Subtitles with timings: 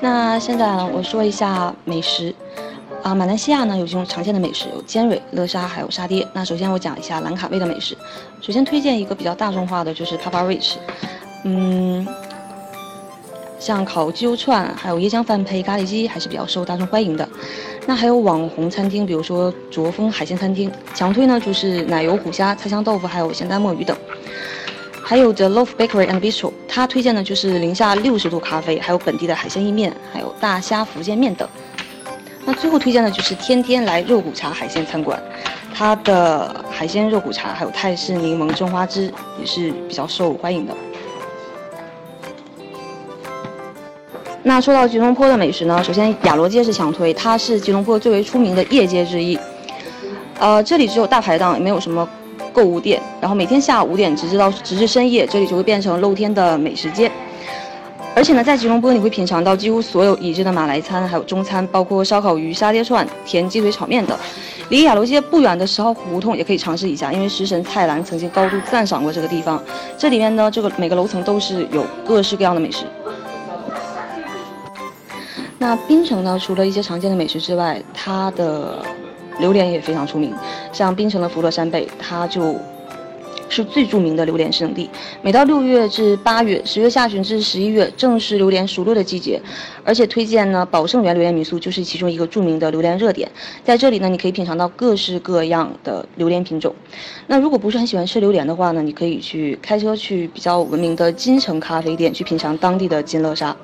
[0.00, 2.34] 那现在呢，我说一下美食。
[3.02, 6.26] 啊，马来西亚呢有几种常见的美食，有尖蕊、乐沙，还有沙爹。
[6.34, 7.96] 那首先我讲一下兰卡威的美食。
[8.42, 10.74] 首先推荐一个比较大众化的，就是 Papa Rich。
[11.44, 12.06] 嗯，
[13.58, 17.26] 像烤鸡肉串，还有椰浆饭配咖喱鸡，还是比较受大众欢迎的。
[17.86, 23.96] 那还有网红餐厅，比如说卓峰海鲜餐厅，强推呢就是奶油虎虾、菜香豆腐，还有咸蛋墨鱼等。
[25.10, 31.48] 还有 The Loaf Bakery and Bistro，它推荐的就是零下六十度咖啡，还有本地的海鲜意面，还有大虾福建面等。
[32.44, 35.20] 那最后推荐的就是天天来肉骨茶海鲜餐馆，
[35.74, 40.72] 它的海鲜肉骨茶还有泰式柠檬蒸花枝也是比较受欢迎的。
[44.44, 49.36] 那说到吉隆坡的美食呢，首先雅罗街是强推，它是吉隆坡最为出名的夜街之一。
[50.38, 52.08] 呃，这里只有大排档，也没有什么
[52.52, 53.00] 购物店。
[53.20, 57.10] 然后每天下午五点直至到直至深夜，这里就会变成露天的美食街。
[58.12, 64.18] 而且呢，在吉隆坡你会品尝到几乎所有已知的马来餐，还有中餐，包括烧烤鱼、沙爹串、甜鸡腿炒面等。
[64.68, 69.62] 离雅楼街不远的十号胡同也可以尝试一下，因为食神蔡澜曾经高度赞赏过这个地方。
[69.96, 72.84] 这里面呢，这个每个楼层都是有各式各样的美食。
[75.58, 78.84] 那槟城呢，除了一些常见的美食之外，它的
[79.38, 80.34] 榴莲也非常出名。
[80.72, 82.56] 像槟城的福乐山贝，它就。
[83.52, 84.88] 是最著名的榴莲圣地。
[85.22, 89.42] 每到六月至八月，十月下旬至十一月，正是榴莲熟落的季节。
[89.84, 93.28] 而且推荐呢，宝盛园榴莲民宿就是其中一个著名的榴莲热点。
[93.64, 96.72] 在这里呢，你可以品尝到各式各样的榴莲品种。
[97.26, 103.56] 那如果不是很喜欢吃榴莲的话呢，你可以去开车去比较闻名的金城咖啡店去品尝当地的金乐沙。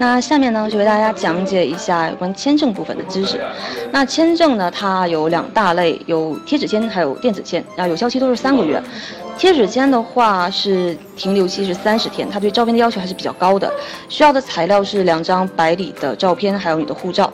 [0.00, 3.40] 那下面呢，就为大家讲解一下有关签证部分的知识。
[3.90, 7.62] 那签证呢，它有两大类，有贴纸签，还有电子签。
[7.76, 8.80] 啊，有效期都是三个月。
[9.36, 13.68] 贴纸签的话是停留期是三十天，它对照片的要求还是比较高的。
[14.08, 17.32] 需要的材料是两张白里的照片，还有你的护照。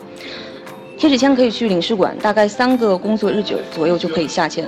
[0.97, 4.67] 贴纸签可以去领事馆，大概三个工作日久左右就可以下签。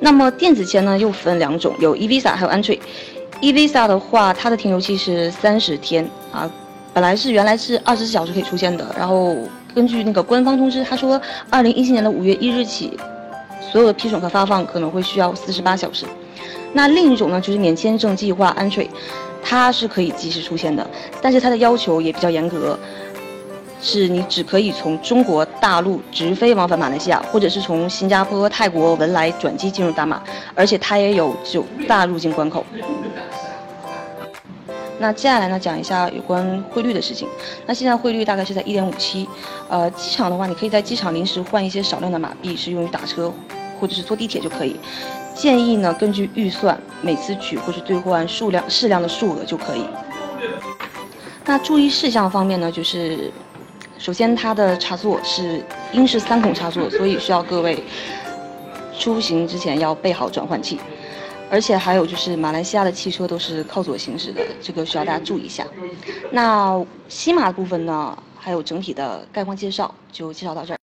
[0.00, 2.80] 那么电子签呢，又分两种，有 e-visa 还有 entry。
[3.40, 6.50] E-visa 的话，它的停留期是三十天啊，
[6.94, 9.36] 本来是原来是二十四小时可以出现的，然后
[9.74, 11.20] 根据那个官方通知，他说
[11.50, 12.98] 二零一七年的五月一日起，
[13.70, 16.06] 所有的批准和发放可能会需要四十八小时。
[16.72, 18.88] 那另一种呢，就是免签证计划 entry，
[19.42, 20.86] 它是可以及时出现的，
[21.20, 22.78] 但是它的要求也比较严格。
[23.88, 30.20] 是你只可以从中国大陆直飞往返马来西亚，或者是从新加坡、泰国、文莱转机进入大马，
[30.56, 32.66] 而且它也有九大入境关口。
[34.98, 37.28] 那接下来呢，讲一下有关汇率的事情。
[37.64, 39.28] 那现在汇率大概是在一点五七，
[39.68, 43.32] 呃，机场的话，你可以在机场临时换一些少量的马币，是用于打车
[43.78, 44.80] 或者是坐地铁就可以。
[45.32, 49.84] 建议呢，根据预算，每次取或是兑换数量适量的数额就可以。
[51.44, 53.30] 那注意事项方面呢，就是。
[53.98, 57.82] 首先，它的插座是英式三孔插座，所以需要各位
[58.98, 60.78] 出行之前要备好转换器。
[61.48, 65.64] 而且还有就是马来西亚的汽车都是靠左行驶的，这个需要大家注意一下。
[66.32, 70.76] 那西马的部分呢，还有整体的概况介绍就介绍到这儿。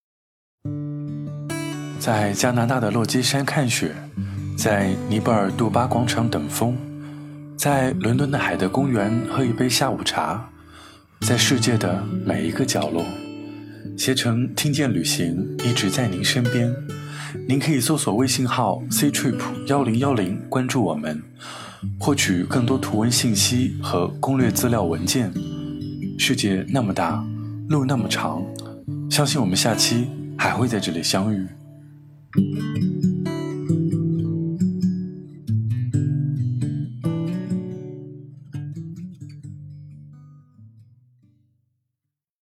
[1.99, 3.93] 在加拿大的落基山看雪，
[4.57, 6.77] 在尼泊尔杜巴广场等风，
[7.57, 10.49] 在伦敦的海德公园喝一杯下午茶。
[11.23, 13.05] 在世界的每一个角落，
[13.97, 16.69] 携程听见旅行一直在您身边。
[17.47, 21.23] 您可以搜索微信号 c trip 幺零幺零，关注我们，
[21.97, 25.33] 获取更多图文信息和攻略资料文件。
[26.19, 27.25] 世界那么大，
[27.69, 28.43] 路那么长，
[29.09, 31.47] 相信我们下期还会在这里相遇。